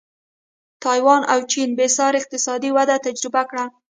[0.83, 3.65] تایوان او چین بېسارې اقتصادي وده تجربه کړه.